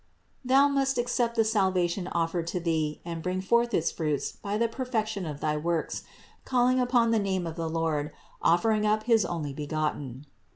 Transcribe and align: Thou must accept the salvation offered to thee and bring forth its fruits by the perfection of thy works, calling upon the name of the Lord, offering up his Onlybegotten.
Thou 0.43 0.67
must 0.67 0.97
accept 0.97 1.35
the 1.35 1.43
salvation 1.43 2.07
offered 2.07 2.47
to 2.47 2.59
thee 2.59 3.01
and 3.05 3.21
bring 3.21 3.39
forth 3.39 3.71
its 3.71 3.91
fruits 3.91 4.31
by 4.31 4.57
the 4.57 4.67
perfection 4.67 5.27
of 5.27 5.41
thy 5.41 5.55
works, 5.57 6.05
calling 6.43 6.79
upon 6.79 7.11
the 7.11 7.19
name 7.19 7.45
of 7.45 7.55
the 7.55 7.69
Lord, 7.69 8.11
offering 8.41 8.83
up 8.83 9.03
his 9.03 9.23
Onlybegotten. 9.23 10.25